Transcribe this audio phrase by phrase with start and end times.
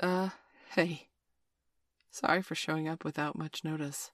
[0.00, 0.30] Uh,
[0.74, 1.08] hey.
[2.10, 4.10] Sorry for showing up without much notice.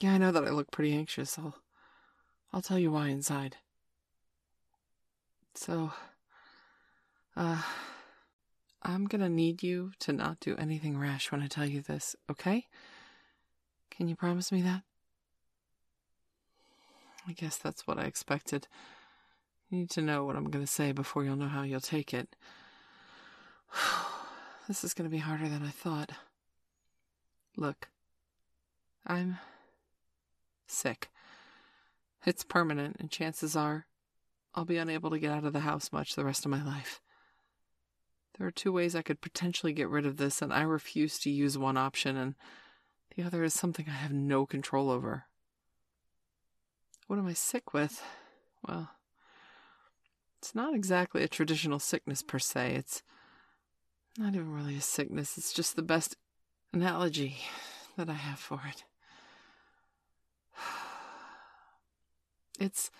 [0.00, 1.38] Yeah, I know that I look pretty anxious.
[1.38, 1.56] I'll
[2.52, 3.56] I'll tell you why inside.
[5.54, 5.92] So
[7.36, 7.62] uh
[8.82, 12.66] I'm gonna need you to not do anything rash when I tell you this, okay?
[13.90, 14.82] Can you promise me that?
[17.26, 18.68] I guess that's what I expected.
[19.68, 22.34] You need to know what I'm gonna say before you'll know how you'll take it.
[24.68, 26.10] This is going to be harder than I thought.
[27.56, 27.88] Look,
[29.06, 29.38] I'm
[30.66, 31.08] sick.
[32.26, 33.86] It's permanent, and chances are
[34.54, 37.00] I'll be unable to get out of the house much the rest of my life.
[38.36, 41.30] There are two ways I could potentially get rid of this, and I refuse to
[41.30, 42.34] use one option, and
[43.16, 45.24] the other is something I have no control over.
[47.06, 48.02] What am I sick with?
[48.66, 48.90] Well,
[50.38, 52.74] it's not exactly a traditional sickness per se.
[52.74, 53.02] It's
[54.18, 56.16] not even really a sickness, it's just the best
[56.72, 57.36] analogy
[57.96, 58.84] that I have for it.
[62.60, 62.90] It's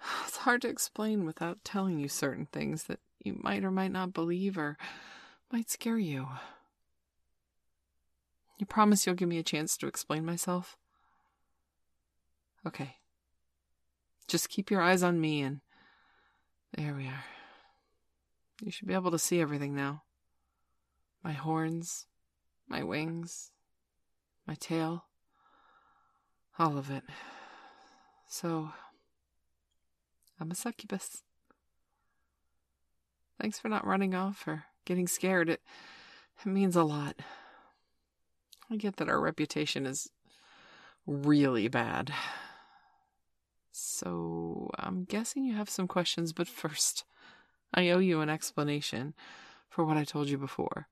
[0.28, 4.12] it's hard to explain without telling you certain things that you might or might not
[4.12, 4.78] believe or
[5.50, 6.28] might scare you.
[8.58, 10.76] You promise you'll give me a chance to explain myself?
[12.64, 12.96] Okay.
[14.28, 15.60] Just keep your eyes on me and
[16.76, 17.24] there we are.
[18.62, 20.03] You should be able to see everything now.
[21.24, 22.06] My horns,
[22.68, 23.50] my wings,
[24.46, 25.06] my tail,
[26.58, 27.02] all of it.
[28.28, 28.72] So,
[30.38, 31.22] I'm a succubus.
[33.40, 35.48] Thanks for not running off or getting scared.
[35.48, 35.62] It,
[36.44, 37.16] it means a lot.
[38.70, 40.10] I get that our reputation is
[41.06, 42.12] really bad.
[43.72, 47.04] So, I'm guessing you have some questions, but first,
[47.72, 49.14] I owe you an explanation
[49.70, 50.88] for what I told you before.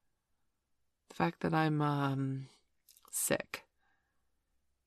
[1.13, 2.47] The fact that I'm, um,
[3.11, 3.65] sick.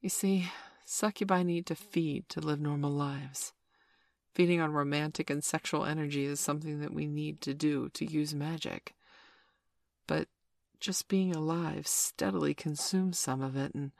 [0.01, 0.49] You see,
[0.83, 3.53] succubi need to feed to live normal lives.
[4.33, 8.33] Feeding on romantic and sexual energy is something that we need to do to use
[8.33, 8.95] magic.
[10.07, 10.27] But
[10.79, 13.91] just being alive steadily consumes some of it, and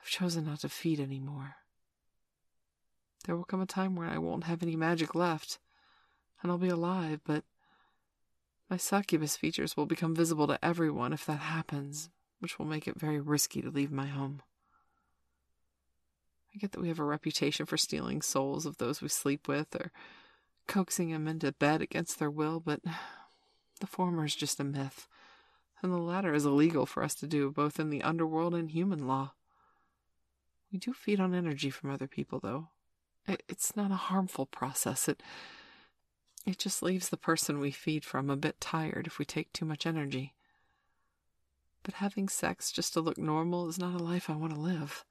[0.00, 1.54] I've chosen not to feed anymore.
[3.24, 5.60] There will come a time when I won't have any magic left,
[6.42, 7.44] and I'll be alive, but
[8.68, 13.00] my succubus features will become visible to everyone if that happens, which will make it
[13.00, 14.42] very risky to leave my home.
[16.54, 19.74] I get that we have a reputation for stealing souls of those we sleep with
[19.74, 19.92] or
[20.66, 22.80] coaxing them into bed against their will, but
[23.80, 25.08] the former is just a myth,
[25.82, 29.06] and the latter is illegal for us to do both in the underworld and human
[29.06, 29.32] law.
[30.72, 32.68] We do feed on energy from other people, though.
[33.48, 35.08] It's not a harmful process.
[35.08, 35.22] It
[36.46, 39.64] it just leaves the person we feed from a bit tired if we take too
[39.64, 40.34] much energy.
[41.82, 45.04] But having sex just to look normal is not a life I want to live.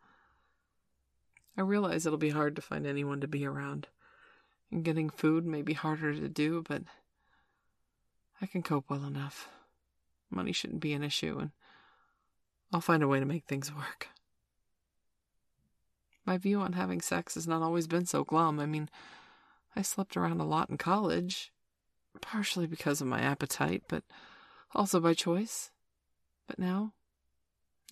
[1.57, 3.87] I realize it'll be hard to find anyone to be around,
[4.71, 6.83] and getting food may be harder to do, but
[8.41, 9.49] I can cope well enough.
[10.29, 11.51] Money shouldn't be an issue, and
[12.71, 14.09] I'll find a way to make things work.
[16.25, 18.59] My view on having sex has not always been so glum.
[18.59, 18.89] I mean,
[19.77, 21.51] I slept around a lot in college,
[22.19, 24.03] partially because of my appetite, but
[24.73, 25.69] also by choice.
[26.47, 26.93] But now,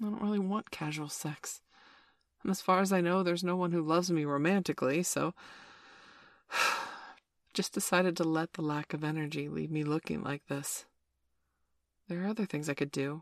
[0.02, 1.62] I don't really want casual sex.
[2.42, 5.36] And as far as I know, there's no one who loves me romantically, so
[7.54, 10.86] just decided to let the lack of energy leave me looking like this.
[12.08, 13.22] There are other things I could do.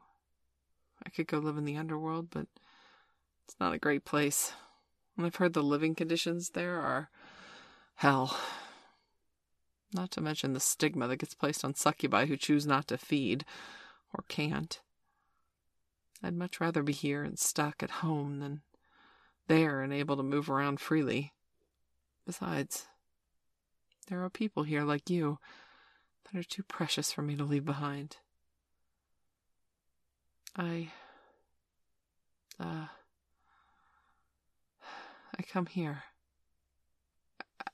[1.06, 2.48] I could go live in the underworld, but
[3.44, 4.54] it's not a great place.
[5.18, 7.10] And I've heard the living conditions there are
[7.96, 8.38] Hell.
[9.94, 13.46] Not to mention the stigma that gets placed on succubi who choose not to feed,
[14.14, 14.82] or can't.
[16.22, 18.62] I'd much rather be here and stuck at home than
[19.48, 21.34] there and able to move around freely.
[22.26, 22.88] Besides,
[24.08, 25.40] there are people here like you
[26.26, 28.18] that are too precious for me to leave behind.
[30.56, 30.92] I.
[32.60, 32.88] Uh.
[35.38, 36.04] I come here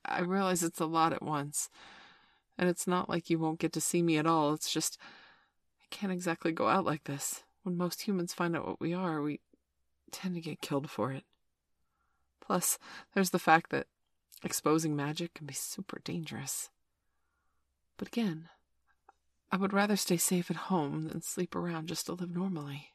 [0.09, 1.69] I realize it's a lot at once.
[2.57, 4.53] And it's not like you won't get to see me at all.
[4.53, 4.97] It's just,
[5.81, 7.43] I can't exactly go out like this.
[7.63, 9.39] When most humans find out what we are, we
[10.11, 11.23] tend to get killed for it.
[12.41, 12.77] Plus,
[13.13, 13.87] there's the fact that
[14.43, 16.69] exposing magic can be super dangerous.
[17.97, 18.49] But again,
[19.51, 22.89] I would rather stay safe at home than sleep around just to live normally.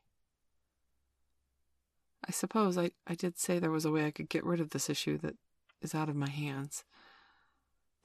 [2.26, 4.70] I suppose I, I did say there was a way I could get rid of
[4.70, 5.37] this issue that
[5.84, 6.84] is out of my hands.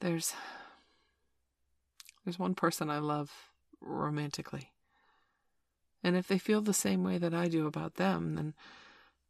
[0.00, 0.34] There's
[2.24, 3.50] There's one person I love
[3.80, 4.70] romantically.
[6.02, 8.54] And if they feel the same way that I do about them, then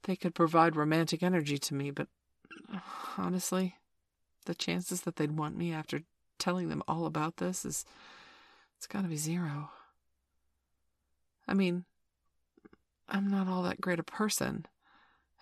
[0.05, 1.91] they could provide romantic energy to me.
[1.91, 2.09] But
[3.19, 3.77] honestly,
[4.47, 6.03] the chances that they'd want me after
[6.39, 7.85] telling them all about this is.
[8.77, 9.71] it's gotta be zero.
[11.47, 11.85] I mean,
[13.09, 14.67] I'm not all that great a person.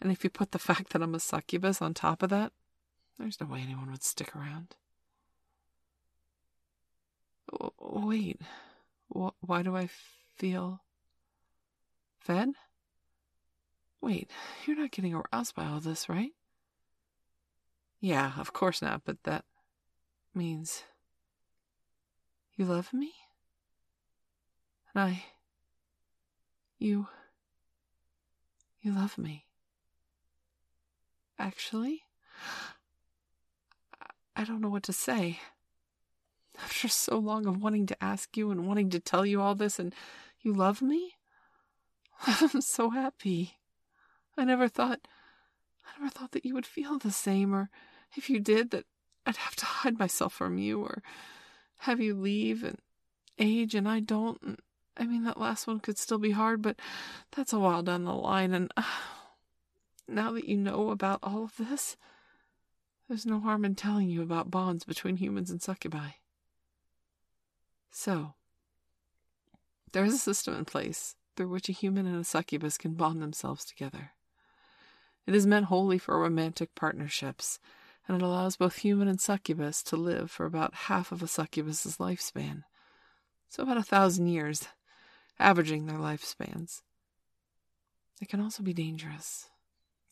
[0.01, 2.53] And if you put the fact that I'm a succubus on top of that,
[3.19, 4.77] there's no way anyone would stick around.
[7.81, 8.41] wait,
[9.09, 9.89] why do I
[10.37, 10.83] feel
[12.21, 12.51] fed?
[14.01, 14.31] Wait,
[14.67, 16.33] you're not getting aroused by all this, right?
[18.01, 19.45] Yeah, of course not, but that
[20.35, 20.85] means
[22.55, 23.13] you love me?
[24.95, 25.25] And I.
[26.79, 27.09] You.
[28.83, 29.47] You love me.
[31.39, 32.03] Actually,
[34.39, 35.41] I don't know what to say.
[36.63, 39.81] After so long of wanting to ask you and wanting to tell you all this,
[39.81, 39.93] and
[40.41, 41.17] you love me?
[42.27, 43.59] I'm so happy.
[44.37, 45.01] I never thought.
[45.85, 47.69] I never thought that you would feel the same, or
[48.17, 48.85] if you did, that
[49.27, 51.03] I'd have to hide myself from you, or
[51.79, 52.79] have you leave and
[53.41, 54.61] age, and I don't.
[54.97, 56.77] I mean, that last one could still be hard, but
[57.35, 58.85] that's a while down the line, and uh,
[60.09, 61.97] now that you know about all of this,
[63.09, 66.11] there's no harm in telling you about bonds between humans and succubi.
[67.91, 68.35] So,
[69.93, 73.23] there is a system in place through which a human and a succubus can bond
[73.23, 74.13] themselves together.
[75.27, 77.59] It is meant wholly for romantic partnerships,
[78.07, 81.99] and it allows both human and succubus to live for about half of a succubus's
[81.99, 82.65] lifespan.
[83.49, 84.69] So, about a thousand years
[85.39, 86.83] averaging their lifespans.
[88.21, 89.49] It can also be dangerous,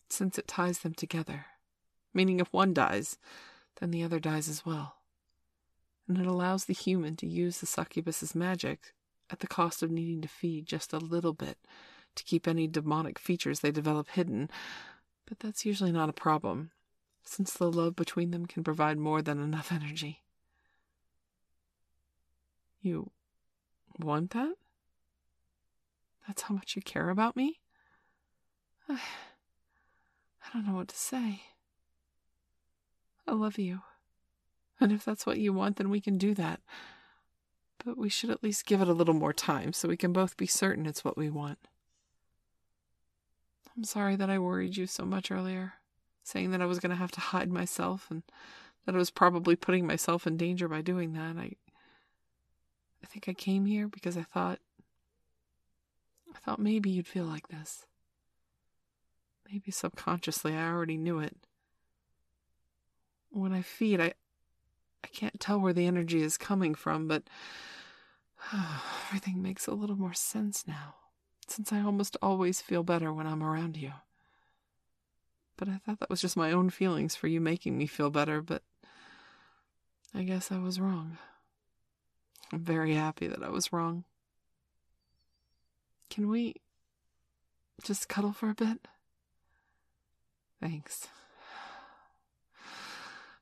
[0.09, 1.47] since it ties them together,
[2.17, 3.19] meaning if one dies,
[3.81, 4.97] then the other dies as well.
[6.09, 8.95] And it allows the human to use the succubus's magic
[9.31, 11.59] at the cost of needing to feed just a little bit
[12.15, 14.51] to keep any demonic features they develop hidden,
[15.27, 16.71] but that's usually not a problem,
[17.23, 20.23] since the love between them can provide more than enough energy.
[22.81, 23.11] You
[23.99, 24.55] want that?
[26.27, 27.61] That's how much you care about me?
[28.89, 28.95] I,
[30.45, 31.43] I don't know what to say.
[33.27, 33.81] I love you.
[34.81, 36.61] And if that's what you want, then we can do that.
[37.85, 40.37] But we should at least give it a little more time so we can both
[40.37, 41.59] be certain it's what we want.
[43.77, 45.75] I'm sorry that I worried you so much earlier,
[46.23, 48.23] saying that I was going to have to hide myself and
[48.85, 51.37] that I was probably putting myself in danger by doing that.
[51.37, 51.53] I
[53.03, 54.59] I think I came here because I thought
[56.35, 57.87] I thought maybe you'd feel like this.
[59.51, 61.37] Maybe subconsciously I already knew it.
[63.37, 64.15] When I feed, I
[65.05, 67.25] I can't tell where the energy is coming from, but
[69.09, 70.95] everything makes a little more sense now,
[71.47, 73.93] since I almost always feel better when I'm around you.
[75.59, 78.41] But I thought that was just my own feelings for you making me feel better,
[78.41, 78.63] but
[80.15, 81.19] I guess I was wrong.
[82.53, 84.05] I'm very happy that I was wrong.
[86.09, 86.55] Can we
[87.83, 88.89] just cuddle for a bit?
[90.59, 91.09] Thanks.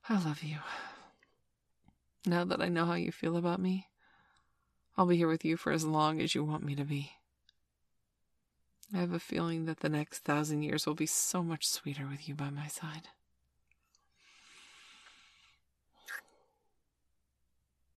[0.09, 0.59] I love you.
[2.27, 3.89] Now that I know how you feel about me,
[4.97, 7.13] I'll be here with you for as long as you want me to be.
[8.93, 12.29] I have a feeling that the next thousand years will be so much sweeter with
[12.29, 13.09] you by my side.